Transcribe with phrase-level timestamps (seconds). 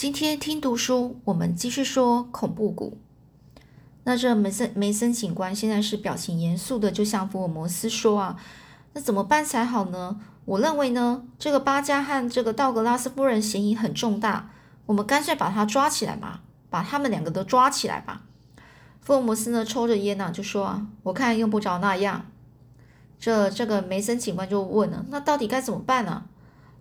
[0.00, 2.96] 今天听读书，我们继续说恐怖谷。
[4.04, 8.40] 那这梅森梅森警官现在是表情严肃的，就向福尔摩斯说啊，
[8.94, 10.18] 那怎么办才好呢？
[10.46, 14.48] 我认为呢，这个巴加和这个道格拉斯夫人嫌疑很重大，
[14.86, 16.40] 我们干脆把他抓起来嘛，
[16.70, 18.22] 把他们两个都抓起来吧。
[19.02, 22.24] 福尔摩斯呢，抽着烟呢，就说啊，我看用不着那样。
[23.18, 26.24] 这这个梅森警官就问了，那到底该怎么办呢？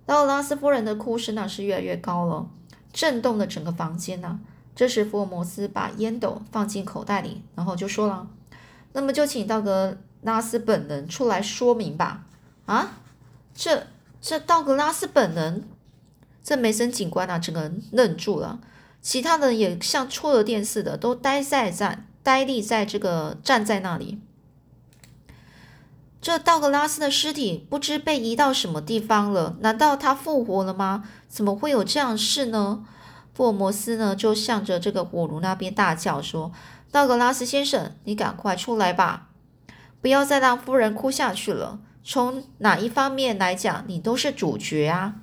[0.06, 2.48] 道格拉斯夫人的哭声呢是越来越高了。
[2.92, 4.40] 震动了整个房间呢。
[4.76, 8.27] 这时，福尔摩斯把烟斗放进口袋里，然后就说了
[8.94, 12.26] ：“那么就请道格拉斯本人出来说明吧。”
[12.66, 12.99] 啊，
[13.54, 13.88] 这
[14.22, 15.63] 这道格拉斯本人，
[16.44, 18.60] 这梅森警官啊，整个人愣住了。
[19.02, 24.20] 其他人也像触了电似的，都呆在站，呆立在这个站在那里。
[26.22, 29.55] 这道格拉斯的尸体不知被移到什么地方了？
[29.62, 31.05] 难道他复活了吗？
[31.30, 32.86] 怎么会有这样事呢？
[33.34, 36.52] 福尔摩斯呢，就向着这个火炉那边大叫说
[36.91, 39.30] ：“道格拉斯先生，你赶快出来吧！
[40.02, 41.80] 不要再让夫人哭下去了。
[42.04, 45.15] 从哪一方面来讲，你都是主角啊！”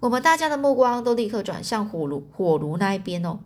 [0.00, 3.40] 我们大家的目光都立刻转向火炉，火炉那一边哦。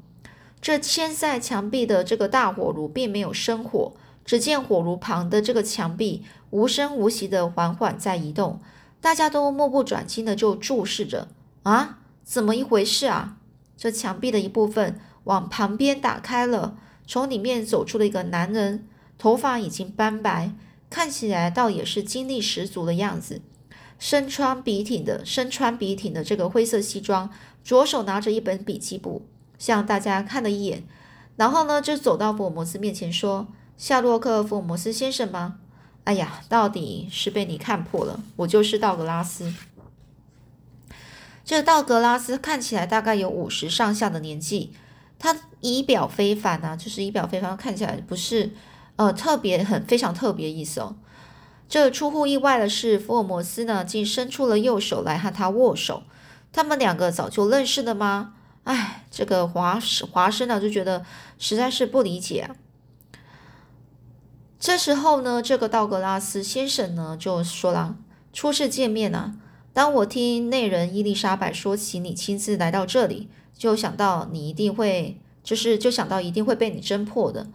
[0.60, 3.92] 这嵌在墙壁的这个大火炉并没有生火，
[4.26, 8.60] 只见火炉旁的这个墙壁无声无息的缓缓在移动，
[9.00, 11.28] 大家都目不转睛的就注视着。
[11.62, 13.38] 啊，怎么一回事啊？
[13.76, 20.52] 这墙壁的一部分往旁边打开了，从里面走出了一个男人，头发已经斑白，
[20.90, 23.40] 看起来倒也是精力十足的样子。
[23.98, 27.30] 身穿笔挺的，身穿笔挺的这个灰色西装，
[27.64, 29.22] 左手拿着一本笔记簿，
[29.58, 30.84] 向大家看了一眼，
[31.36, 35.58] 然后呢，就走到福尔摩斯面前说：“夏洛克·福尔摩斯先生吗？
[36.04, 39.52] 哎呀，到底是被你看破了，我就是道格拉斯。”
[41.44, 44.72] 这道格拉斯看起来大概有五十上下的年纪，
[45.18, 48.50] 他仪表非凡啊，就是仪表非凡，看起来不是
[48.96, 50.96] 呃特别很非常特别意思哦。
[51.68, 56.02] 这出乎意外的是，福尔摩斯呢竟伸出了右手来和他握手。
[56.52, 58.34] 他们两个早就认识的吗？
[58.64, 59.78] 哎，这个华
[60.10, 61.04] 华生呢就觉得
[61.38, 62.50] 实在是不理解。
[64.66, 67.94] 这时候呢，这个道格拉斯先生呢就说了
[68.34, 69.36] ：“初次见面呢。”
[69.72, 77.46] 当我听内人伊丽莎白说起你亲自来到这里，就想到你一定会，就是就想到一定会被你侦破的。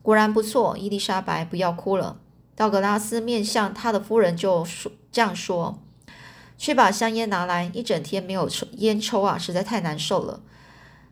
[0.00, 2.20] 果然不错，伊丽莎白，不要哭了。
[2.54, 5.82] 道格拉斯面向他的夫人就说这样说
[6.56, 10.40] ：“去把香烟拿来，一整天没有抽烟抽啊，实在太难受了。”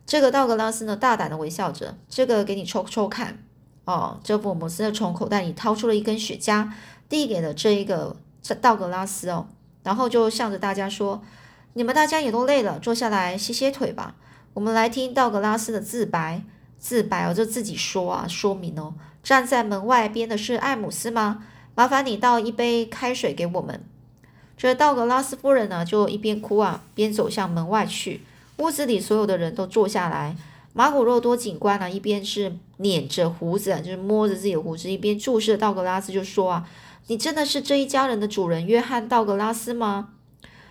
[0.06, 3.42] 这个道格拉斯呢，大胆的微笑着：“这个给你抽抽看。”
[3.88, 6.68] 哦，这福尔摩斯从口袋里掏出了一根雪茄，
[7.08, 8.14] 递给了这一个
[8.60, 9.46] 道格拉斯哦。
[9.82, 11.22] 然后就向着大家说
[11.72, 14.14] ：“你们大家也都累了，坐下来歇歇腿吧。
[14.52, 16.42] 我们来听道格拉斯的自白。
[16.78, 18.92] 自白哦，就自己说啊，说明哦。
[19.22, 21.46] 站在门外边的是艾姆斯吗？
[21.74, 23.82] 麻烦你倒一杯开水给我们。”
[24.58, 28.20] 这道格拉斯夫人呢，就一边哭啊，边走向门外去。
[28.58, 30.36] 屋子里所有的人都坐下来。
[30.78, 36.70] 马古洛多警官呢，一边是捻着胡子，就是摸着自己的胡子，一边注视道格拉斯，就说啊。
[37.08, 40.10] 你真的是这一家人的主人约翰·道格拉斯吗？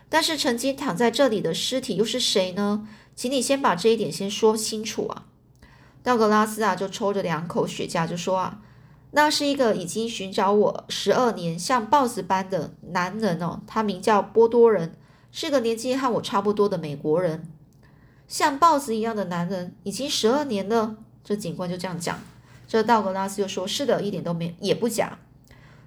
[0.08, 2.88] 但是曾经躺在这里的尸体又是谁呢？
[3.18, 5.26] 请你先把这一点先说清楚啊！
[6.02, 8.62] 道格拉斯啊，就抽着两口雪茄就说啊，
[9.12, 14.96] 那是一个已经寻找我十二年、像豹子般的男人哦，他名叫波多人，
[15.34, 17.52] 是个年纪和我差不多的美国人。
[18.28, 20.98] 像豹子一样的男人，已经十二年了。
[21.24, 22.20] 这警官就这样讲。
[22.68, 25.18] 这道格拉斯就说：“是的，一点都没也不假。”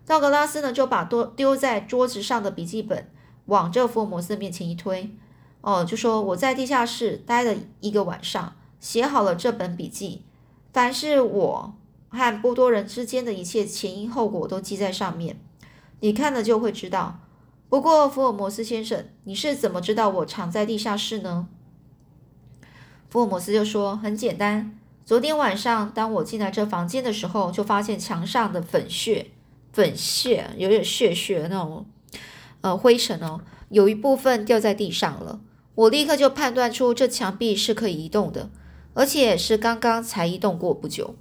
[0.07, 3.11] 道格拉斯呢，就把多丢在桌子上的笔记本
[3.47, 5.15] 往这福尔摩斯面前一推，
[5.61, 10.23] 哦，就说我在地下室待了一个晚上，写好了这本笔记，
[10.73, 11.75] 凡是我
[12.09, 15.39] 和波多人之间的一切前因后果都记在上面，
[16.01, 17.21] 你看了就会知道。
[17.69, 21.47] 不过福尔摩斯先生，你是怎么知道我藏在地下室呢？
[23.11, 29.33] 福尔摩斯就说很简单，昨天晚上当我进来这房间的时候，就发现墙上的粉屑。
[29.73, 31.87] 粉屑有点屑屑那种，
[32.61, 35.41] 呃，灰尘哦，有一部分掉在地上了。
[35.77, 38.51] 我立刻就判断出这墙壁是可以移动的，
[38.95, 41.15] 而且是刚刚才移动过不久。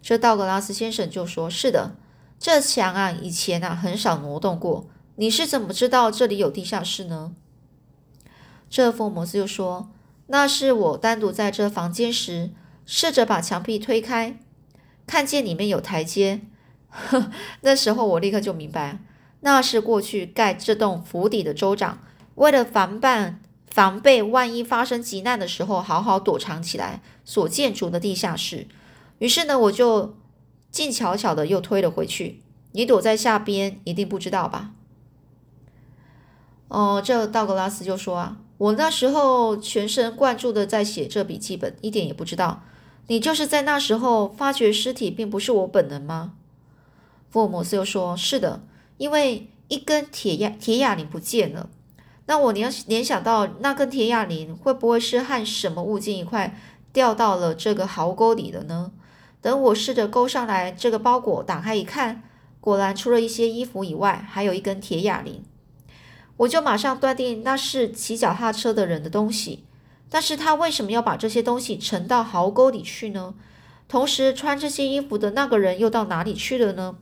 [0.00, 1.94] 这道格拉斯先生就说：“是的，
[2.38, 4.86] 这墙啊，以前啊很少挪动过。
[5.16, 7.32] 你是怎么知道这里有地下室呢？”
[8.70, 9.90] 这福尔摩斯就说
[10.26, 12.50] ：“那是我单独在这房间时，
[12.86, 14.38] 试着把墙壁推开，
[15.06, 16.40] 看见里面有台阶。
[16.88, 17.30] ”呵
[17.62, 18.98] 那时候我立刻就明白，
[19.40, 21.98] 那是过去盖这栋府邸的州长
[22.34, 23.40] 为了防办
[23.70, 28.66] 防备万一发生急难的时候，好好躲藏起来所建筑的地下室。
[29.18, 30.16] 于是呢，我就
[30.70, 32.42] 静悄悄的又推了回去。
[32.72, 34.72] 你躲在下边，一定不知道吧？
[36.68, 42.62] 哦，这道格拉斯就说啊，我那时候全神贯注的在写这笔记本，一点也不知道。
[43.08, 46.34] 你就是在那时候发觉尸体并不是我本人吗？
[47.28, 48.62] 福尔摩斯又说：“是的，
[48.98, 51.68] 因为一根铁亚铁哑铃不见了。
[52.26, 56.56] 那我联联想到那根铁哑铃会不会是和什么物件一块
[56.92, 58.92] 掉到了这个壕沟里的呢？
[59.40, 62.22] 等我试着勾上来这个包裹，打开一看，
[62.60, 65.42] 果然除了一些衣服以外，还有一根铁哑铃。
[66.38, 69.64] 我就马上断定那是骑脚踏车的人的东西。”
[70.10, 73.34] 但是他为什么要把这些东西沉到壕沟里去呢？
[73.88, 76.96] 同时，穿这些衣服的那个人又到哪里去了呢？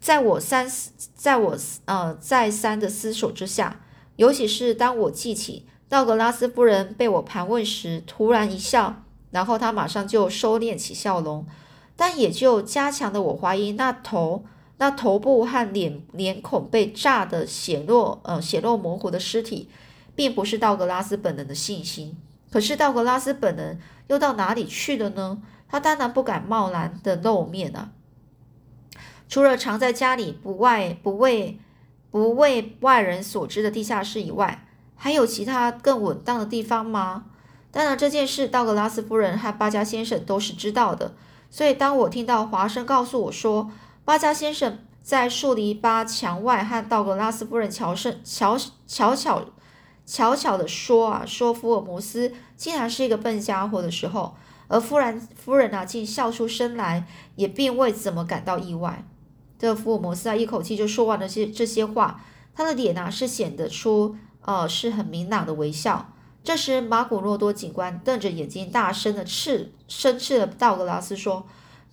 [0.00, 3.80] 在我三思，在我呃再三的思索之下，
[4.16, 11.46] 尤其是当我记起道格拉斯夫人被我盘问时，突然一笑，然后他马上就收敛起笑容，
[11.94, 14.44] 但也就加强了我怀疑那头
[14.78, 19.68] 那头部和脸脸孔被炸得显露呃显露模糊的尸体。
[20.16, 22.16] 并不是道格拉斯本人的信心，
[22.50, 23.78] 可是道格拉斯本人
[24.08, 25.42] 又到哪里去了呢？
[25.68, 27.90] 他当然不敢贸然的露面啊！
[29.28, 31.58] 除了藏在家里不外不为
[32.10, 37.26] 不为外人所知的地下室以外，还有其他更稳当的地方吗？
[37.70, 41.14] 当然，这件事道格拉斯夫人和巴加先生都是知道的。
[41.50, 43.70] 所以，当我听到华生告诉我说，
[44.06, 48.56] 巴加先生在树篱笆墙外和道格拉斯夫人乔圣巧
[48.86, 49.44] 巧巧。
[50.06, 54.36] 悄悄地说啊，说福尔摩斯竟然是一个笨家伙的时候，
[54.68, 57.04] 而夫人夫人啊竟笑出声来，
[57.34, 59.04] 也并未怎么感到意外。
[59.58, 62.22] 这福尔摩斯啊一口气就说完了这这些话，
[62.54, 66.12] 他的脸啊是显得出呃是很明朗的微笑。
[66.44, 71.44] 这时马古诺多警官瞪着眼睛，大声的斥生斥了道格拉斯说：“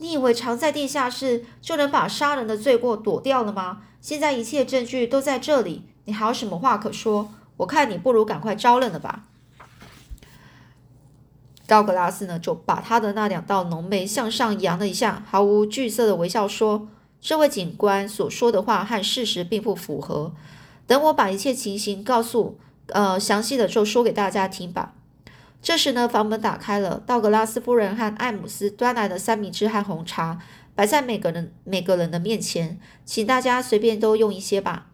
[0.03, 3.83] 你以为藏在地下室就能把杀人的罪过躲掉了吗？
[4.01, 9.23] 现在一切证据都在这里，你还有什么话可说？”我看你不如赶快招认了吧。
[11.65, 16.89] 道格拉斯呢，就把他的那两道浓眉向上扬了一下，毫无惧色的微笑说
[17.21, 20.33] ：“这位警官所说的话和事实并不符合。
[20.85, 24.95] 等我把一切情形告诉，呃，详细的就说给大家听吧。”
[25.63, 30.37] 这时呢，房门打开了，道格拉斯夫人和艾姆斯端来了三明治和红茶，
[30.75, 34.87] 摆在每个人每个人的面前，请大家随便都用一些吧。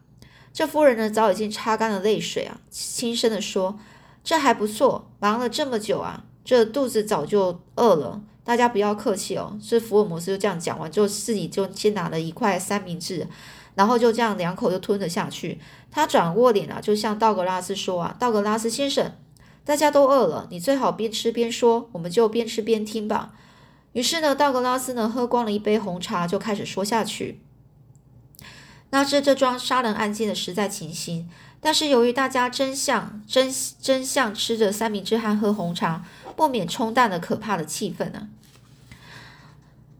[0.54, 3.80] 这夫人呢，早已经擦干了泪水啊，轻声的说
[4.24, 8.22] ：“这还不错，忙了这么久啊，这肚子早就饿了。
[8.44, 13.28] 大家不要客气哦。”这福尔摩斯就这样讲完，就自己就先拿了一块三明治，
[13.74, 15.60] 然后就这样两口就吞了下去。
[15.90, 19.12] 他转过脸啊，就向道格拉斯说：“啊，道格拉斯先生，
[19.70, 23.34] 大家都饿了，你最好边吃边说，我们就边吃边听吧。”
[23.94, 27.40] 于是呢，道格拉斯呢喝光了一杯红茶，就开始说下去。
[28.90, 31.30] 那是这桩杀人案件的实在情形，
[31.62, 36.04] 但是由于大家真相真真相吃着三明治和喝红茶，
[36.36, 38.28] 不免冲淡了可怕的气氛呢。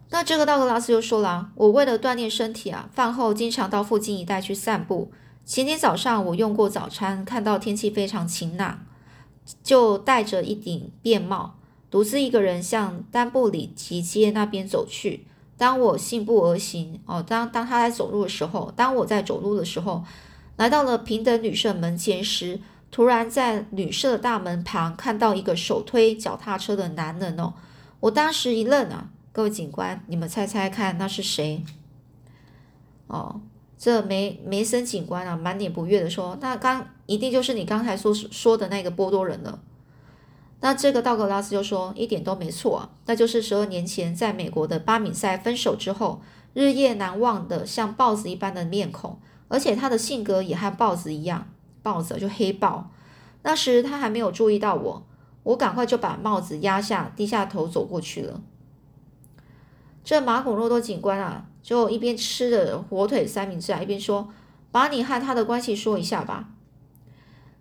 [0.10, 5.12] 那这个道格拉斯又说了：“我为了锻炼身体啊，饭后经常到附近一带去散步。
[5.46, 8.86] 前天早上我用过早餐，看到天气非常晴朗，
[9.64, 11.56] 就戴着一顶便帽，
[11.90, 15.26] 独自一个人向丹布里奇街那边走去。”
[15.60, 20.06] 当我信步而行，哦，当当他在走路的时候，当我在走路的时候，
[20.56, 27.54] 来到了平等旅社门前时，突然在旅社的大门旁看到一个手推脚踏车的男人哦，
[28.00, 31.66] 我当时一愣啊，各位警官，你们猜猜看那是谁？
[33.08, 33.42] 哦，
[33.80, 39.60] 这梅梅森警官啊，满脸不悦的说，那刚一定就是你刚才说说的那个波多人了。
[40.60, 46.22] 那这个道格拉斯就说一点都没错，那就是十二年前在美国的巴米塞分手之后，
[46.54, 49.18] 日夜难忘的像豹子一般的面孔，
[49.48, 51.48] 而且他的性格也和豹子一样，
[51.82, 52.92] 豹子就黑豹。
[53.44, 55.08] 那时他还没有注意到我，
[55.44, 58.42] 我赶快就把帽子压下，低下头走过去了。
[60.04, 64.30] 这马古诺多警官啊，就一边吃着火腿三明治啊，一边说
[64.72, 66.50] ：“把你和他的关系说一下吧。”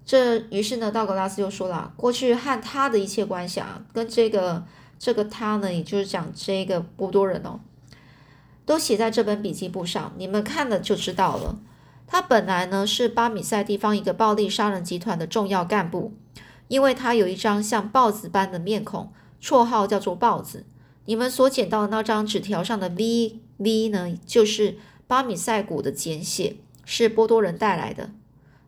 [0.06, 4.64] 这于是呢，道格拉斯就说了，过去和他的一切关系啊，跟这个
[4.98, 7.60] 这个他呢，也就是讲这个波多人哦，
[8.64, 11.58] 都写在这本笔记簿上，你们看了就知道了。
[12.06, 16.14] 他本来呢是巴米塞地方一个暴力杀人集团的重要干部，
[16.68, 19.12] 因为他有一张像豹子般的面孔，
[19.42, 20.64] 绰号叫做豹子。
[21.04, 28.10] 你们所捡到的那张纸条上的 V V 呢，就是巴米塞谷的简写，是波多人带来的。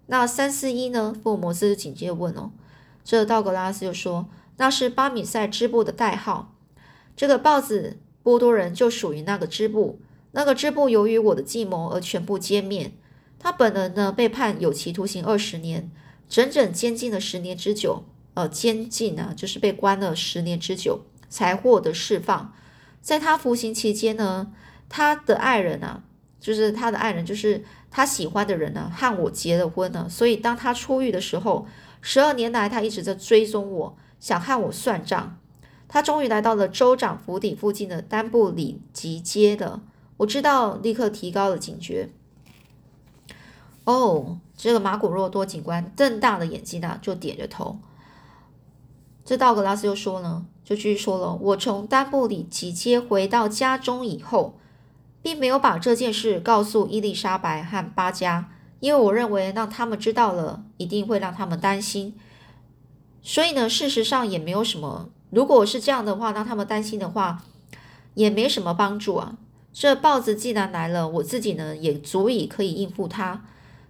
[0.07, 1.17] 那三四一呢？
[1.23, 2.51] 福尔摩斯紧接着问哦。
[3.05, 4.29] 这道格拉斯就说
[4.59, 6.55] ：“那是巴米塞支部的代号。
[7.17, 10.01] 这个豹子波多人就属于那个支部。
[10.33, 12.93] 那个支部由于我的计谋而全部歼灭。
[13.39, 15.91] 他本人呢，被判有期徒刑二十年，
[16.29, 18.05] 整整监禁了十年之久。
[18.35, 22.53] 呃，监禁呢，就是被关了十年之久才获得释放。
[23.01, 24.53] 在他服刑期间呢，
[24.91, 26.03] 他的爱人啊，
[26.39, 30.07] 就是他的爱人，就是他喜欢的人呢，和我结了婚了。
[30.07, 31.67] 所以当他出狱的时候。”
[32.03, 35.37] 十二年来，他一直在追踪我，想和我算账。
[35.87, 39.83] 他终于来到了州长府邸附近的丹布里吉街了。
[40.17, 42.09] 我知道，立刻提高了警觉。
[43.85, 47.79] 哦，这个马古若多警官瞪大了眼睛啊，就点着头。
[49.23, 54.59] 这道格拉斯又说呢，就继续说了：我从丹布里吉街回到家中以后，
[55.23, 58.51] 并没有把这件事告诉伊丽莎白和巴加。
[58.81, 62.15] 因为我认为让他们知道了，一定会让他们担心，
[63.21, 65.11] 所以呢，事实上也没有什么。
[65.29, 67.45] 如果是这样的话，让他们担心的话，
[68.15, 69.37] 也没什么帮助啊。
[69.71, 73.45] 这豹子既然来了，我自己呢也足以可以应付它。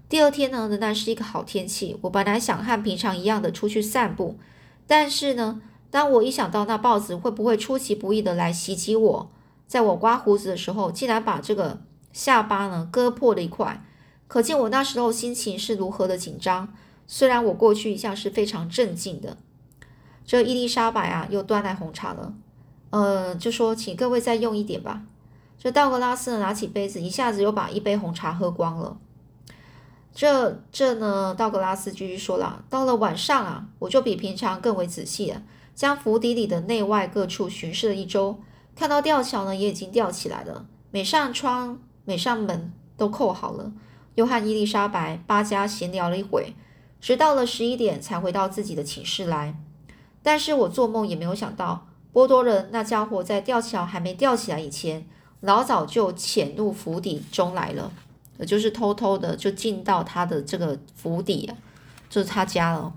[0.09, 1.97] 第二天呢，仍然是一个好天气。
[2.01, 4.41] 我本来想和平常一样的出去散步，
[4.89, 9.31] 但是呢，当我一想到那豹子会不会出其不意的来袭击我，
[9.71, 11.81] 在我刮胡子的时候，竟然把这个
[12.13, 13.85] 下巴呢割破了一块。
[14.27, 16.75] 可见我那时候心情是如何的紧张。
[17.07, 19.37] 虽然我过去一向是非常镇静的。
[20.27, 22.35] 这伊丽莎白啊，又端来红茶了。
[22.91, 25.03] 呃，就说请各位再用一点吧。
[25.57, 28.99] 这道格拉斯，拿起杯子，一下子又把一杯红茶喝光了。
[30.13, 32.65] 这这呢，道格拉斯继续说了。
[32.69, 35.43] 到了晚上啊，我就比平常更为仔细了，
[35.77, 38.41] 将府邸里的内外各处巡视了一周。
[38.81, 43.71] 看到吊桥呢，也已经吊起来了，每扇窗、每扇门都扣好了。
[44.15, 46.55] 又和伊丽莎白、巴加闲聊了一会，
[46.99, 49.55] 直到了十一点才回到自己的寝室来。
[50.23, 55.07] 但是我做梦也没有想到，波多人那家伙在吊桥还没吊起来以前，
[55.41, 57.93] 老早就潜入府邸中来了，
[58.39, 61.55] 也就是偷偷的就进到他的这个府邸啊，
[62.09, 62.95] 就是他家了。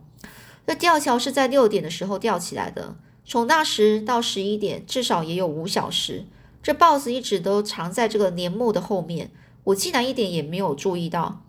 [0.66, 6.26] 这吊桥是在六点的时候吊起来的，从那时到十一点，至少也有五小时。
[6.62, 9.32] 这豹子一直都藏在这个帘幕的后面。
[9.66, 11.42] 我竟然一点也没有注意到。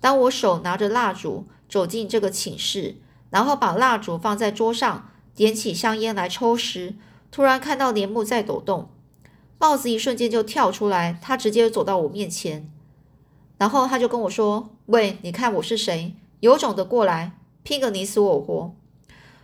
[0.00, 2.96] 当我手拿着蜡烛走进这个寝室，
[3.30, 6.94] 然后把蜡烛放在桌上，点起香烟来抽时，
[7.30, 8.90] 突然看到帘幕在抖动。
[9.58, 12.70] 豹子一瞬间就跳出来，他直接走到我面前，
[13.56, 16.14] 然后他就跟我说：“喂，你看我是谁？
[16.40, 18.74] 有种的过来，拼个你死我活！”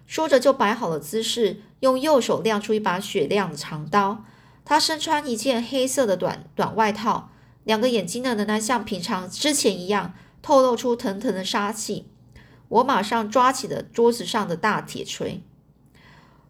[0.09, 4.25] 说着就摆好了姿势，用右手亮出一把雪亮的长刀。
[4.65, 7.31] 他身穿一件黑色的短短外套。
[7.65, 12.07] 两个眼睛呢，仍然像平常之前一样，透露出腾腾的杀气。
[12.69, 15.43] 我马上抓起了桌子上的大铁锤。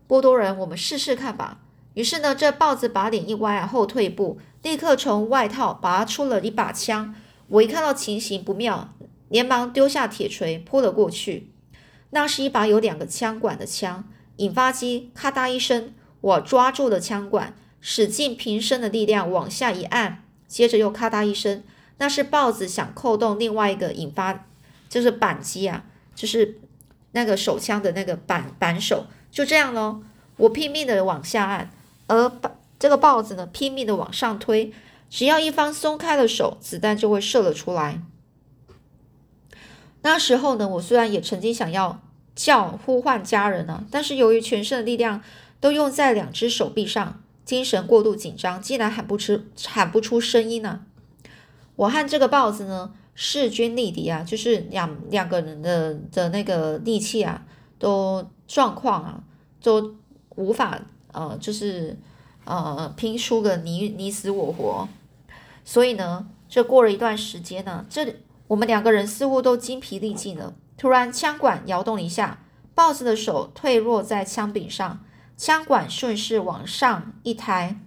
[0.06, 1.58] 波多人，我们试试看吧。
[1.94, 7.12] 于是呢，这豹子把脸一歪啊，后退步，立刻从外套拔出了一把枪。
[7.48, 8.94] 我一看到情形不妙，
[9.28, 11.48] 连忙丢下铁锤，扑了过去。
[12.10, 14.04] 那是一把有两个枪管的枪，
[14.36, 20.24] 引发机咔嗒一声，我抓住了枪管，使尽平生的力量往下一按。
[20.46, 21.62] 接着又咔嗒一声，
[21.98, 24.46] 那是豹子想扣动另外一个引发，
[24.88, 25.84] 就是扳机啊，
[26.14, 26.58] 就是
[27.12, 30.02] 那个手枪的那个扳扳手，就这样咯，
[30.38, 31.70] 我拼命的往下按，
[32.06, 32.32] 而
[32.78, 34.72] 这个豹子呢，拼命的往上推。
[35.10, 38.00] 只要一方松开了手，子弹就会射了出来。
[40.02, 42.00] 那时候呢，我虽然也曾经想要
[42.35, 45.23] 叫呼唤家人呢，但是由于全身的力量
[45.61, 47.21] 都用在两只手臂上。
[47.45, 50.83] 精神过度紧张，竟然喊不出喊不出声音呢。
[51.76, 57.43] 我和这个豹子呢势均力敌啊，就是两两个人的的那个力气啊，
[57.78, 59.25] 都状况啊，
[59.62, 59.97] 都
[60.37, 60.78] 无法
[61.12, 61.97] 呃，就是
[62.45, 64.87] 呃拼出个你你死我活。
[65.64, 68.14] 所以呢，这过了一段时间呢，这
[68.49, 70.55] 我们两个人似乎都精疲力尽了。
[70.76, 72.40] 突然，枪管摇动了一下，
[72.75, 75.00] 豹子的手退落在枪柄上。
[75.37, 77.78] 枪管顺势往上一抬，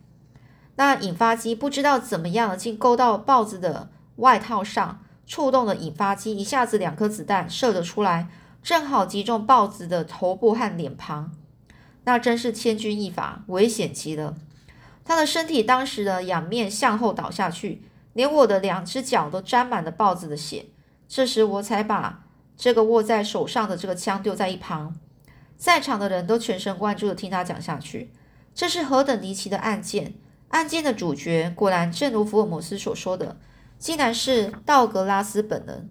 [0.76, 8.30] 那引发机不知道怎么样，竟勾到豹子的外套上，触动了引发机，一下子两颗子弹射了出来，
[8.64, 11.34] 正好击中豹子的头部和脸庞。
[12.06, 14.36] 那真是千钧一发，危险极了。
[15.04, 20.68] 他的身体当时的仰面向后倒下去，连我的两只脚都沾满了豹子的血。
[21.08, 22.26] 这时我才把
[22.56, 24.96] 这个握在手上的这个枪丢在一旁。
[25.58, 28.12] 在场的人都全神贯注地听他讲下去。
[28.54, 30.16] 这是何等离奇的案件！
[30.50, 33.38] 案件的主角果然正如福尔摩斯所说的，
[33.80, 35.90] 竟然是道格拉斯本人。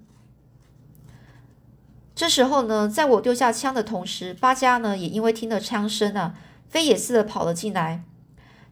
[2.15, 6.35] 这时候呢，在我丢下枪的同时，巴加呢也因为听了枪声啊，
[6.69, 8.05] 飞也似的跑了进来。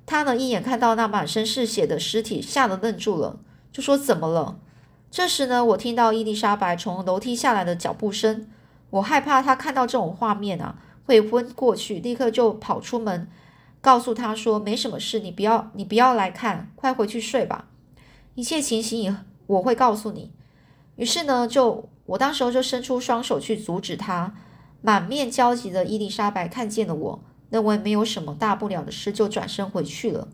[0.09, 3.39] 他呢一眼看到那满身是血的尸体，吓得愣住了，
[3.71, 4.59] 就说：“怎么了？”
[5.13, 8.49] 这时呢，我听到伊丽莎白从楼梯下来的脚步声，
[8.89, 13.29] 我害怕她看到这种画面啊会昏过去，立刻就跑出门，
[13.83, 17.67] 告诉她说：“没什么事，你不要你不要来看，快回去睡吧。
[18.35, 19.15] 一切情形也
[19.47, 20.33] 我会告诉你。”
[20.97, 24.35] 于是呢，就我当时候就伸出双手去阻止他。
[24.81, 30.29] 满面焦急的伊丽莎白看见了我，认为没有什么大不了的事，就转身回去了。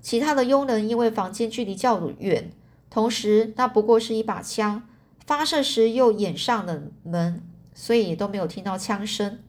[0.00, 2.52] 其他的佣人因为房间距离较远，
[2.88, 4.88] 同时那不过是一把枪，
[5.26, 7.42] 发射时又掩上了门，
[7.74, 9.40] 所以都没有听到枪声。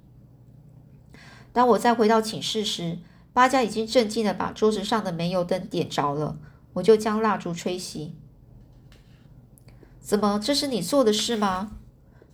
[1.53, 2.99] 当我再回到寝室时，
[3.31, 6.37] 巴家已经镇静的把桌子上的煤油灯点着了，
[6.73, 8.11] 我就将蜡烛吹熄。
[9.99, 10.39] 怎么？
[10.43, 11.77] 这是你做的事吗？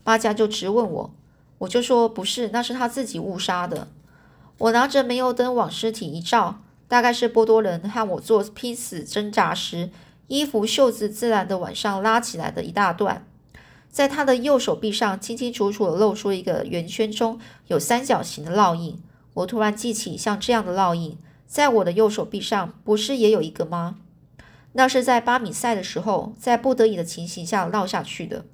[0.04, 1.16] 巴家就直问我，
[1.58, 3.90] 我就说不是，那是他自己误杀的。
[4.58, 9.90] 我拿着煤油灯往尸体一照，大概是波多人和我做拼死挣扎时，
[10.28, 13.28] 衣服袖子自然的往上拉起来的一大段，
[13.90, 19.02] 在他的右手臂上清清楚楚的露出一个圆圈中有三角形的烙印。
[19.34, 23.98] 我突然记起，像这样的烙印，在我的右手臂上不是也有一个吗？
[24.72, 28.46] 那是在巴米赛的时候，在不得已的情形下烙下去的。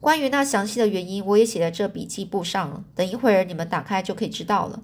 [0.00, 2.82] 关于那详细的原因，我也写在这笔记簿上了。
[2.94, 4.82] 等一会儿你们打开就可以知道了。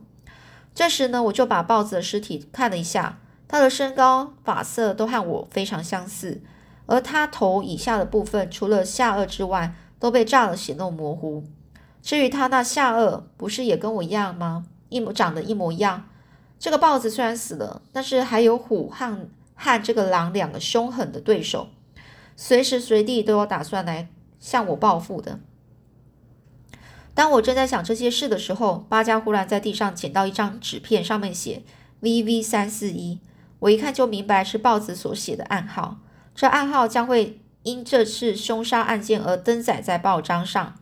[0.77, 3.19] 这时呢，我就把豹子的尸体看了一下，
[3.49, 6.43] 他的身高、发色都和我非常相似，
[6.85, 11.45] 而他头以下的部分，除了下颚之外，都被炸得血肉模糊。
[12.03, 14.67] 至于他那下颚，不是也跟我一样吗？
[14.91, 16.07] 一模长得一模一样。
[16.59, 19.29] 这个豹子虽然死了，但是还有虎和。
[19.59, 21.69] 和这个狼两个凶狠的对手，
[22.37, 24.07] 随时随地都有打算来
[24.39, 25.41] 向我报复的。
[27.17, 31.63] 当我正在想这些事的时候，巴加忽然在地上捡到一张纸片，上面写
[32.03, 33.19] “VV 三四一”。
[33.61, 35.97] 我一看就明白是豹子所写的暗号。
[36.35, 40.77] 这暗号将会因这次凶杀案件而登载在报章上。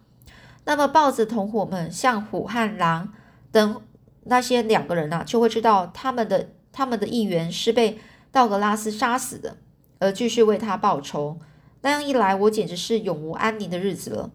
[0.65, 3.15] 那么，豹子同伙们像虎和狼
[3.53, 3.81] 等
[4.25, 7.99] 那些两个人啊，就会知道他们的他们的议员是被。
[8.35, 9.59] 道格拉斯杀死的，
[10.01, 11.39] 而继续为他报仇。
[11.83, 14.31] 那样一来，我简直是永无安宁的日子了。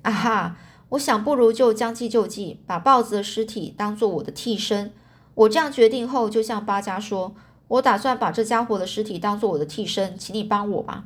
[0.00, 0.56] 啊哈！
[0.90, 4.92] 我想，不如就将计就计，把豹子的尸体当做我的替身。
[5.34, 7.34] 我这样决定后，就向巴加说
[7.66, 11.04] ：“我打算把这家伙的尸体当做我的替身，请你帮我吧。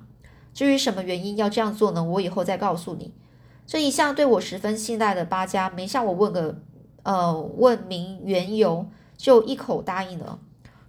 [0.53, 2.05] 至于什么原因要这样做呢？
[2.05, 3.15] 我以后再告诉你。”
[3.67, 6.61] 这一向对我十分信赖的巴加，没向我问个
[7.03, 8.87] 呃问明缘由，
[9.17, 10.39] 就一口答应了。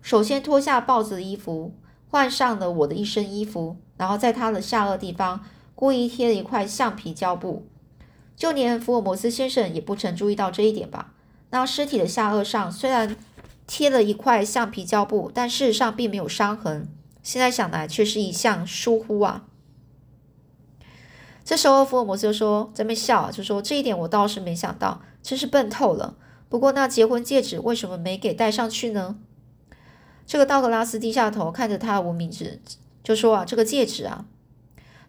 [0.01, 1.73] 首先脱下豹子的衣服，
[2.09, 5.41] 换上了我的一身衣服，然后在他的下颚地方
[5.75, 7.67] 故意贴了一块橡皮胶布。
[8.39, 11.13] 就连福尔摩斯先生也不曾注意到这一点吧？
[11.49, 13.17] 那尸体的下颚上虽然
[13.67, 16.87] 贴了一块橡皮胶布，但事实上并没有伤痕。
[17.21, 19.43] 现在想来，却是一项疏忽啊！
[21.43, 26.15] 这时候福尔摩斯就说：“在那笑，就说这一点我倒是没想到，真是笨透了。
[26.47, 29.17] 不过那结婚戒指为什么没给戴上去呢？”
[30.25, 32.61] 这个道格拉斯低下头看着他的无名指，
[33.03, 34.25] 就说：“啊，这个戒指啊，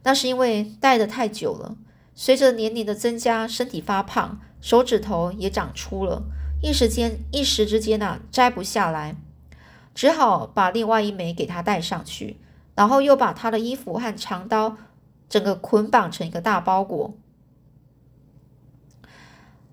[0.02, 1.76] 那是因为戴的太久了，
[2.14, 6.22] 随着年龄的增加，身体发胖，手指头也长粗了，
[6.62, 9.16] 一时间一时之间呐，摘不下来，
[9.94, 12.38] 只好把另外一枚给他戴上去，
[12.74, 14.76] 然后又把他的衣服和长刀
[15.28, 17.14] 整个捆绑成一个大包裹。”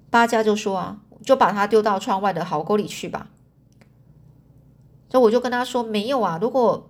[0.10, 3.30] 巴加就说：“啊，就把它丢到窗外的壕沟里去吧。”
[5.10, 6.90] 所以我就跟他说没有啊，如果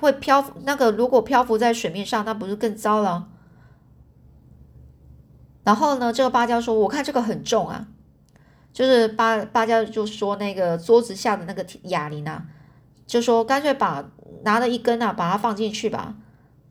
[0.00, 3.28] 会漂浮，那个如果漂浮在水面上，那不是更糟了？
[5.68, 7.86] 然后呢，这个芭蕉说，我看这个很重啊，
[8.72, 12.42] 就是芭芭蕉就说那个桌子下的那个哑铃啊，
[13.06, 14.02] 就说干脆把
[14.44, 16.14] 拿了一根啊，把它放进去吧。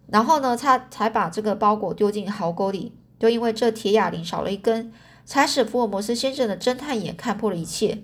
[0.07, 2.97] 然后呢，他才把这个包裹丢进壕沟里。
[3.19, 4.91] 就因为这铁哑铃少了一根，
[5.23, 8.01] 才使福尔摩斯先生的侦探眼看破了一切。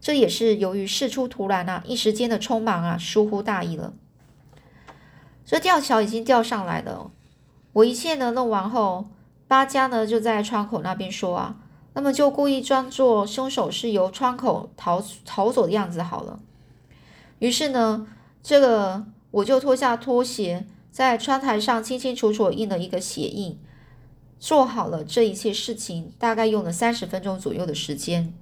[0.00, 3.92] 这也是由于事出突然啊，一时间的匆忙啊，疏忽大意了。
[5.44, 7.10] 这吊桥已经吊上来了，
[7.74, 9.08] 我一切呢弄完后，
[9.52, 11.56] 八家呢就在窗口那边说啊，
[11.92, 16.40] 那么就故意装作凶手是由窗口逃逃走的样子好了。
[17.38, 18.06] 于是呢，
[18.42, 23.58] 这个我就脱下拖鞋，在窗台上清清楚楚印了一个鞋印，
[24.40, 28.32] 做好了这一切事情，大概用了三十分钟左右的时间。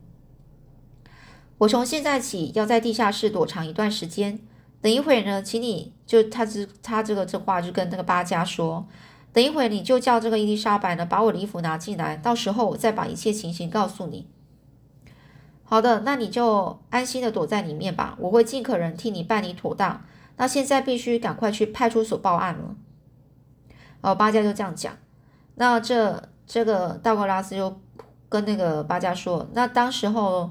[1.59, 4.39] 我从现在起要在地下室躲藏一段时间。
[4.81, 8.87] 等一会儿呢，请你就他这他这个这话就跟那个八家说，
[9.33, 14.29] 等一会你就叫这个伊丽莎白呢，把我的衣服拿进来，到时候我再把一切情形告诉你。
[15.63, 20.03] 好的，那你就安心的躲在里面吧，我会尽可能替你办理妥当。
[20.37, 22.75] 那现在必须赶快去派出所报案了。
[24.01, 24.97] 哦，巴加就这样讲。
[25.55, 27.81] 那这这个道格拉斯就
[28.29, 30.51] 跟那个巴加说，那当时候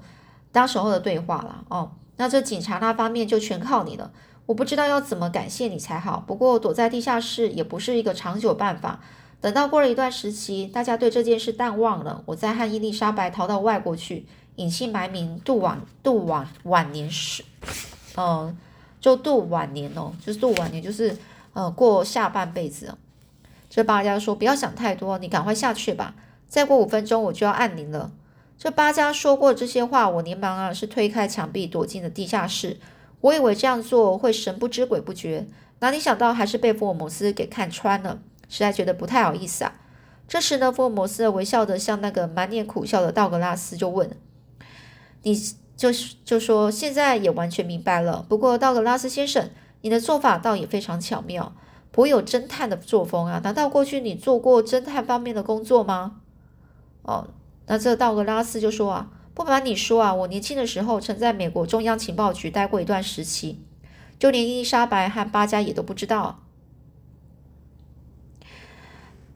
[0.51, 1.91] 当时候的对话了哦。
[2.15, 4.11] 那这警察那方面就全靠你了。
[4.49, 6.23] 我不知道要怎么感谢你才好。
[6.25, 8.99] 不过躲在地下室也不是一个长久办法。
[9.39, 14.25] 等到过了一段时期，大家对这件事淡忘了，我再和伊丽莎白逃到外国去。
[14.55, 17.45] 隐姓埋名度晚度晚晚年时，
[18.17, 18.57] 嗯，
[18.99, 21.15] 就度晚年哦，就是度晚年，就是
[21.53, 22.97] 呃过下半辈子。
[23.69, 26.15] 这八家说不要想太多，你赶快下去吧。
[26.47, 28.11] 再过五分钟我就要按铃了。
[28.57, 32.77] 这八家说过这些话，我连忙啊是推开墙壁躲进了地下室。
[33.21, 35.47] 我以为这样做会神不知鬼不觉，
[35.79, 39.73] 哪里想到还是被福尔摩斯给看穿了，实在觉得不太好意思啊。
[40.27, 44.09] 这时呢，福尔摩斯微笑的向那个满脸苦笑的道格拉斯就问。
[45.23, 45.35] 你
[45.75, 48.25] 就是就说现在也完全明白了。
[48.29, 49.49] 不过道格拉斯先生，
[49.81, 51.53] 你的做法倒也非常巧妙，
[51.91, 53.41] 颇有侦探的作风啊！
[53.43, 56.21] 难道过去你做过侦探方面的工作吗？
[57.01, 57.27] 哦，
[57.65, 63.63] 那这道格拉斯就说啊，不瞒你说啊，我年轻的时候曾在美国中央情报局待过一段时期，
[64.19, 66.39] 就连伊丽莎白和巴加也都不知道。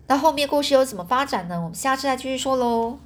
[0.07, 1.61] 那后面故事又怎么发展呢？
[1.61, 2.99] 我们下次再继续说喽。